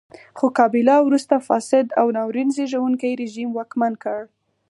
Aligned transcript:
خو 0.37 0.45
کابیلا 0.59 0.97
وروسته 1.03 1.35
فاسد 1.47 1.85
او 1.99 2.07
ناورین 2.17 2.49
زېږوونکی 2.55 3.11
رژیم 3.21 3.49
واکمن 3.53 3.93
کړ. 4.03 4.19